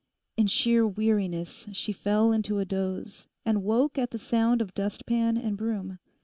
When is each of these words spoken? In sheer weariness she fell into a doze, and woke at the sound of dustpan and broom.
In 0.35 0.47
sheer 0.47 0.87
weariness 0.87 1.67
she 1.73 1.93
fell 1.93 2.31
into 2.31 2.57
a 2.57 2.65
doze, 2.65 3.27
and 3.45 3.61
woke 3.63 3.99
at 3.99 4.09
the 4.09 4.17
sound 4.17 4.59
of 4.59 4.73
dustpan 4.73 5.37
and 5.37 5.55
broom. 5.55 5.99